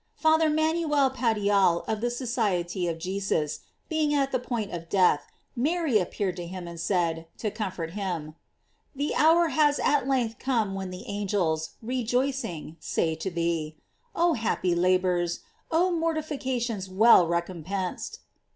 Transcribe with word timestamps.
§Father 0.15 0.49
Manuel 0.49 1.11
Padial, 1.11 1.87
of 1.87 2.01
the 2.01 2.09
Society 2.09 2.87
of 2.87 2.97
Jesus, 2.97 3.59
being 3.87 4.15
at 4.15 4.31
the 4.31 4.39
point 4.39 4.71
of 4.71 4.89
death, 4.89 5.27
Mary 5.55 5.99
appeared 5.99 6.35
to 6.37 6.47
him, 6.47 6.67
and 6.67 6.79
said, 6.79 7.27
to 7.37 7.51
com 7.51 7.71
fort 7.71 7.91
him: 7.91 8.33
"The 8.95 9.13
hour 9.13 9.49
has 9.49 9.77
at 9.77 10.07
length 10.07 10.39
come 10.39 10.73
when 10.73 10.89
the 10.89 11.05
angels, 11.05 11.75
rejoicing, 11.83 12.77
say 12.79 13.13
to 13.13 13.29
thee, 13.29 13.75
Oh 14.15 14.33
happy 14.33 14.73
la 14.73 14.97
bors! 14.97 15.41
oh 15.69 15.91
mortifications 15.91 16.89
well 16.89 17.27
recompensed!" 17.27 18.21